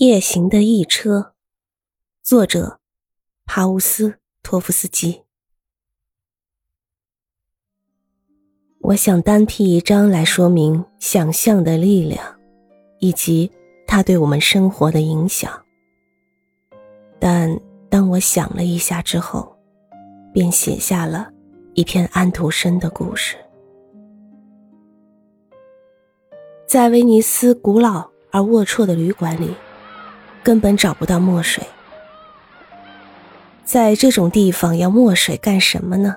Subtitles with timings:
[0.00, 1.34] 夜行的驿车，
[2.22, 2.80] 作者
[3.44, 5.24] 帕乌斯托夫斯基。
[8.80, 12.40] 我想单辟一章来说明想象的力量，
[12.98, 13.52] 以及
[13.86, 15.52] 它对我们生活的影响。
[17.18, 19.54] 但当我想了一下之后，
[20.32, 21.30] 便写下了
[21.74, 23.36] 一篇安徒生的故事。
[26.66, 29.54] 在威尼斯古老而龌龊的旅馆里。
[30.42, 31.62] 根本找不到墨水，
[33.64, 36.16] 在这种地方要墨水干什么呢？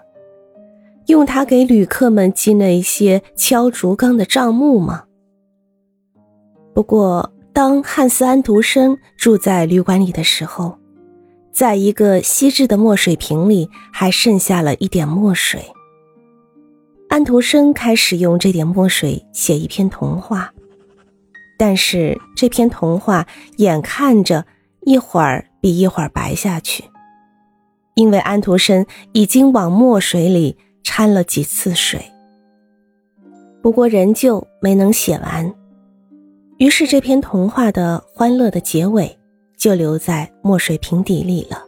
[1.08, 5.04] 用它给旅客们记那些敲竹杠的账目吗？
[6.73, 10.78] 不过，当汉斯·安徒生住在旅馆里的时候，
[11.52, 15.62] 在一个锡制的墨水瓶里还剩下了一点墨水。
[17.09, 20.52] 安徒生开始用这点墨水写一篇童话。
[21.58, 23.26] 但是这篇童话
[23.58, 24.46] 眼看着
[24.82, 26.84] 一会儿比一会儿白下去，
[27.94, 32.04] 因为安徒生已经往墨水里掺了几次水。
[33.62, 35.54] 不过仍旧没能写完，
[36.58, 39.17] 于是这篇童话的欢乐的结尾
[39.56, 41.64] 就留在墨水瓶底里了。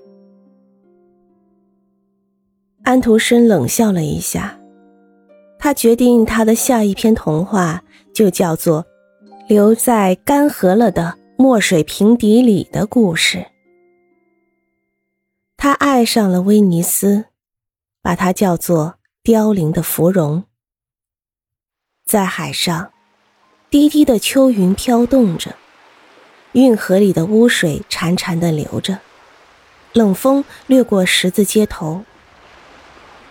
[2.84, 4.60] 安徒生冷笑了一下，
[5.58, 7.82] 他决定他的下一篇童话
[8.14, 8.86] 就叫做。
[9.48, 13.46] 留在干涸了的墨水瓶底里的故事。
[15.56, 17.26] 他爱上了威尼斯，
[18.02, 20.46] 把它叫做凋零的芙蓉。
[22.08, 22.92] 在海上，
[23.70, 25.56] 低低的秋云飘动着，
[26.54, 28.98] 运河里的污水潺潺的流着，
[29.94, 32.04] 冷风掠过十字街头。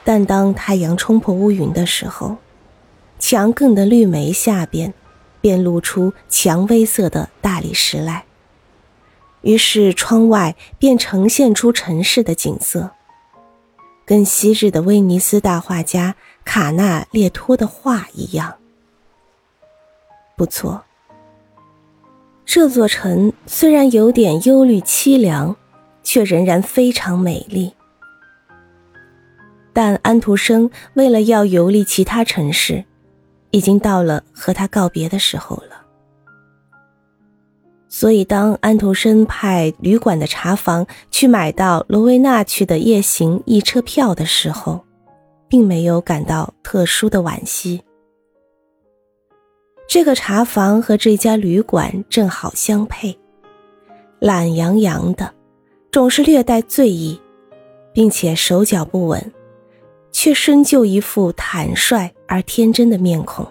[0.05, 2.37] 但当太阳冲破乌云的时候，
[3.19, 4.95] 墙更的绿莓下边。
[5.45, 8.25] 便露出蔷薇色的大理石来，
[9.43, 12.93] 于是窗外便呈现出城市的景色，
[14.07, 16.17] 跟昔日的威尼斯大画家
[16.47, 18.57] 卡纳列托的画一样。
[20.35, 20.83] 不错，
[22.47, 25.55] 这座城虽然有点忧虑凄凉，
[26.03, 27.75] 却仍然非常美丽。
[29.75, 32.87] 但安徒生为了要游历其他城市。
[33.55, 35.81] 已经到了和他告别的时候了，
[37.89, 44.85] 所以当安徒生派旅馆的茶房去买到罗维纳去的夜行一车票的时候，
[45.47, 47.81] 并没有感到特殊的惋惜。
[49.87, 53.17] 这个茶房和这家旅馆正好相配，
[54.19, 55.33] 懒洋洋的，
[55.93, 57.21] 总是略带醉意，
[57.93, 59.33] 并且手脚不稳。
[60.15, 63.45] 却深就一副坦率而天真的面孔。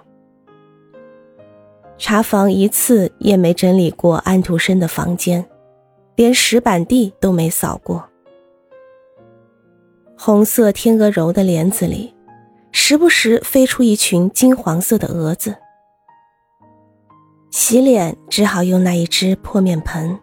[1.97, 5.46] 茶房一次也没整理过安徒生的房间，
[6.16, 8.09] 连石板地都没扫过。
[10.18, 12.16] 红色天鹅绒的帘子里，
[12.72, 15.53] 时不时飞出一群金黄色的蛾子。
[17.51, 20.18] 洗脸只好用那一只破面盆，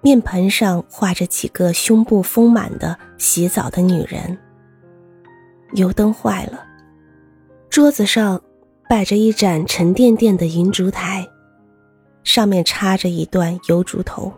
[0.00, 4.38] 面盆上画着几个胸部丰满的洗澡的女人。
[5.72, 6.64] 油灯坏了，
[7.68, 8.40] 桌子上
[8.88, 11.26] 摆着一盏沉甸甸的银烛台，
[12.22, 14.32] 上面插着一段油烛头，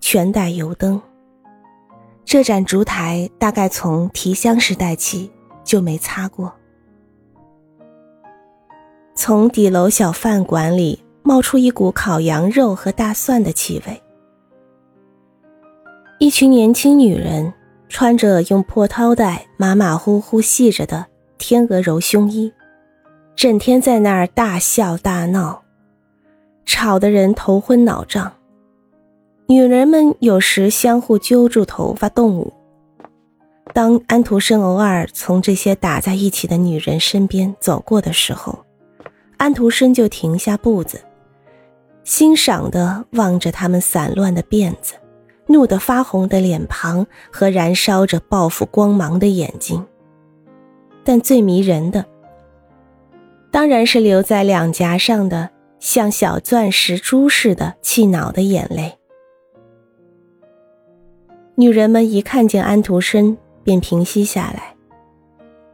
[0.00, 1.00] 全带油灯。
[2.24, 5.30] 这盏烛台大概从提香时代起
[5.64, 6.52] 就没擦过。
[9.14, 14.02] 从底楼小饭馆里冒出一股烤羊肉和大蒜的气味，
[16.18, 17.52] 一群年轻女人。
[17.92, 21.04] 穿着用破绦带马马虎虎系着的
[21.36, 22.50] 天鹅绒胸衣，
[23.36, 25.62] 整天在那儿大笑大闹，
[26.64, 28.32] 吵得人头昏脑胀。
[29.46, 32.50] 女人们有时相互揪住头发动武。
[33.74, 38.58] 当安徒生偶尔从这些打在一起的女人身边走过的时候，
[39.36, 40.98] 安徒生就停下步子，
[42.04, 44.94] 欣赏地望着她们散乱的辫子。
[45.46, 49.84] 怒得发红的脸庞和燃烧着报复光芒的眼睛，
[51.04, 52.04] 但最迷人的，
[53.50, 58.98] 当然是留在两颊上的像小钻石珠似的气恼的眼泪。
[61.54, 64.74] 女人们一看见安徒生，便平息下来。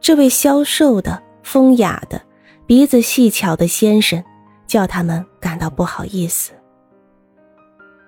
[0.01, 2.21] 这位消瘦的、风雅的、
[2.65, 4.23] 鼻子细巧的先生，
[4.67, 6.51] 叫他们感到不好意思。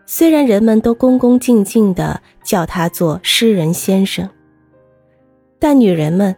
[0.05, 4.29] 虽然人们都恭恭敬敬地叫他做诗人先生，
[5.57, 6.35] 但女人们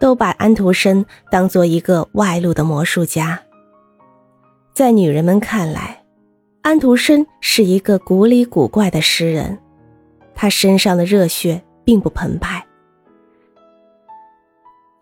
[0.00, 3.40] 都把安徒生当做一个外露的魔术家。
[4.72, 6.02] 在女人们看来，
[6.62, 9.58] 安徒生是一个古里古怪的诗人，
[10.34, 12.64] 他身上的热血并不澎湃。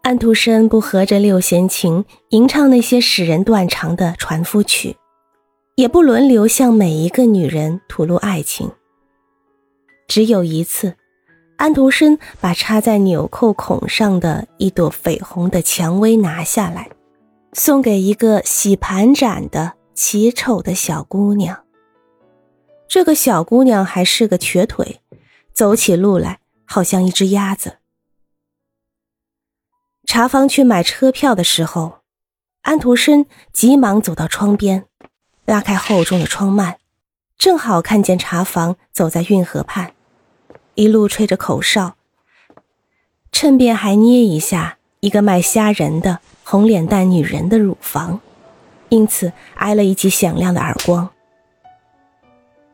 [0.03, 4.97] 安徒生不合着六弦琴吟唱那些使人断肠的船夫曲，
[5.75, 8.71] 也不轮流向每一个女人吐露爱情。
[10.07, 10.97] 只有一次，
[11.57, 16.91] 安徒生把插在纽扣孔上的一朵绯红的蔷薇拿下来，
[17.55, 21.65] 送给一个洗盘盏的奇丑的小姑娘。
[22.87, 25.01] 这个小姑娘还是个瘸腿，
[25.55, 27.79] 走起路来好像一只鸭子。
[30.05, 32.01] 茶房去买车票的时候，
[32.61, 34.85] 安徒生急忙走到窗边，
[35.45, 36.77] 拉开厚重的窗幔，
[37.37, 39.93] 正好看见茶房走在运河畔，
[40.75, 41.97] 一路吹着口哨，
[43.31, 48.21] 趁便还捏一下一个卖虾仁的红脸蛋女人的乳房，
[48.89, 51.11] 因此挨了一记响亮的耳光。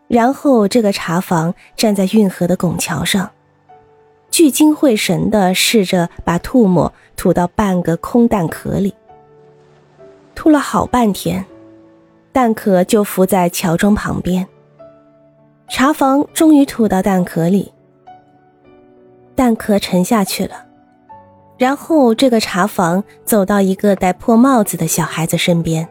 [0.06, 3.30] 然后这个茶房站在运河的拱桥上。
[4.30, 8.94] 聚精会神地试着把吐沫吐到半个空蛋壳里，
[10.34, 11.46] 吐了好半天，
[12.38, 14.46] 蛋壳就浮在桥中旁边。
[15.68, 17.74] 茶房终于吐到蛋壳里，
[19.34, 20.64] 蛋壳沉下去了。
[21.56, 25.88] 然后这个茶房走到一个戴破帽子的小孩子身边，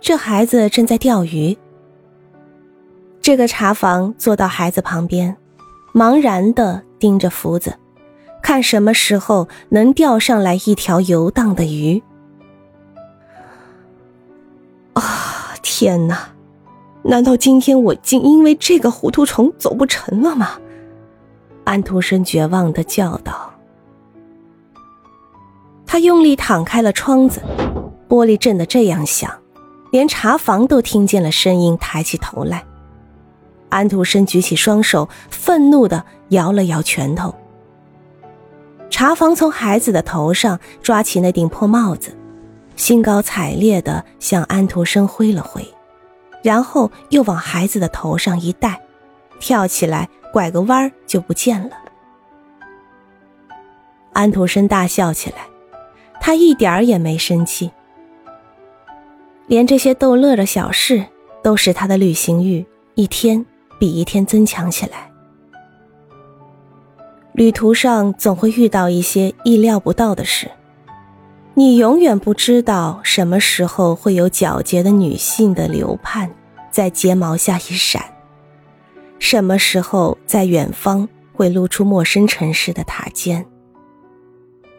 [0.00, 1.54] 这孩子正在钓鱼。
[3.20, 5.36] 这个茶房坐到孩子旁边，
[5.92, 6.82] 茫然的。
[6.98, 7.74] 盯着福子，
[8.42, 12.02] 看什么时候能钓上来一条游荡的鱼。
[14.94, 15.02] 啊，
[15.62, 16.28] 天哪！
[17.04, 20.58] 难道今天我竟因为这个糊涂虫走不成了吗？
[21.64, 23.52] 安徒生绝望的叫道。
[25.86, 27.42] 他用力躺开了窗子，
[28.08, 29.30] 玻璃震得这样响，
[29.90, 32.64] 连茶房都听见了声音，抬起头来。
[33.68, 37.34] 安徒生举起双手，愤怒的摇了摇拳头。
[38.90, 42.16] 茶房从孩子的头上抓起那顶破帽子，
[42.76, 45.66] 兴高采烈的向安徒生挥了挥，
[46.42, 48.80] 然后又往孩子的头上一戴，
[49.40, 51.70] 跳起来拐个弯就不见了。
[54.12, 55.46] 安徒生大笑起来，
[56.20, 57.70] 他一点儿也没生气，
[59.46, 61.04] 连这些逗乐的小事
[61.42, 63.44] 都使他的旅行欲一天。
[63.78, 65.10] 比一天增强起来。
[67.32, 70.48] 旅途上总会遇到一些意料不到的事，
[71.54, 76.30] 你永远不知道什么时候会有皎洁的女性的流盼
[76.70, 78.02] 在睫毛下一闪，
[79.18, 83.44] 什么时候在远方会露出陌生城市的塔尖，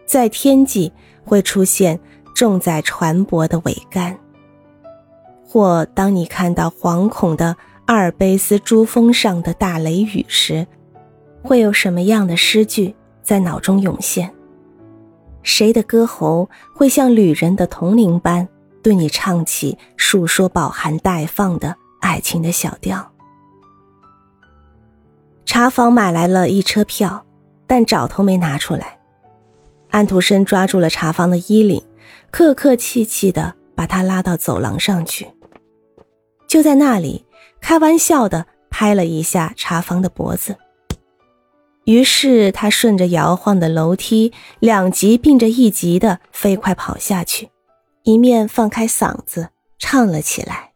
[0.05, 0.91] 在天际
[1.23, 1.99] 会出现
[2.33, 4.17] 重载船舶的桅杆，
[5.47, 7.55] 或当你看到惶恐的。
[7.85, 10.65] 阿尔卑斯珠峰上的大雷雨时，
[11.41, 14.33] 会有什么样的诗句在脑中涌现？
[15.43, 18.47] 谁的歌喉会像旅人的铜铃般
[18.81, 23.11] 对你唱起述说饱含待放的爱情的小调？
[25.45, 27.25] 茶房买来了一车票，
[27.67, 28.99] 但找头没拿出来。
[29.91, 31.83] 安徒生抓住了茶房的衣领，
[32.31, 35.27] 客客气气的把他拉到走廊上去。
[36.47, 37.25] 就在那里。
[37.61, 40.57] 开玩笑的拍了一下茶房的脖子，
[41.85, 47.49] 于是他顺着摇晃的楼梯两级并着一级的飞快跑下去，
[48.03, 49.49] 一面放开嗓子
[49.79, 50.72] 唱了起来。